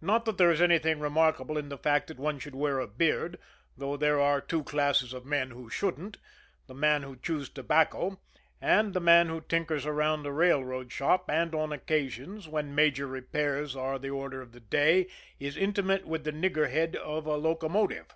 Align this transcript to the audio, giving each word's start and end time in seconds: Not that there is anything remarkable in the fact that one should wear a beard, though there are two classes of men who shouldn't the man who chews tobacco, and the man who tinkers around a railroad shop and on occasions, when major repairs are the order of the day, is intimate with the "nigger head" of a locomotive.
Not 0.00 0.24
that 0.24 0.36
there 0.36 0.50
is 0.50 0.60
anything 0.60 0.98
remarkable 0.98 1.56
in 1.56 1.68
the 1.68 1.78
fact 1.78 2.08
that 2.08 2.18
one 2.18 2.40
should 2.40 2.56
wear 2.56 2.80
a 2.80 2.88
beard, 2.88 3.38
though 3.76 3.96
there 3.96 4.18
are 4.20 4.40
two 4.40 4.64
classes 4.64 5.12
of 5.12 5.24
men 5.24 5.52
who 5.52 5.70
shouldn't 5.70 6.16
the 6.66 6.74
man 6.74 7.04
who 7.04 7.14
chews 7.14 7.48
tobacco, 7.48 8.18
and 8.60 8.94
the 8.94 9.00
man 9.00 9.28
who 9.28 9.40
tinkers 9.40 9.86
around 9.86 10.26
a 10.26 10.32
railroad 10.32 10.90
shop 10.90 11.26
and 11.30 11.54
on 11.54 11.70
occasions, 11.72 12.48
when 12.48 12.74
major 12.74 13.06
repairs 13.06 13.76
are 13.76 13.96
the 14.00 14.10
order 14.10 14.42
of 14.42 14.50
the 14.50 14.58
day, 14.58 15.06
is 15.38 15.56
intimate 15.56 16.04
with 16.04 16.24
the 16.24 16.32
"nigger 16.32 16.68
head" 16.68 16.96
of 16.96 17.24
a 17.26 17.36
locomotive. 17.36 18.06